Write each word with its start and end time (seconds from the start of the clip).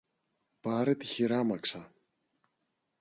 Πάρε 0.61 0.95
τη 0.95 1.05
χειράμαξα 1.05 1.91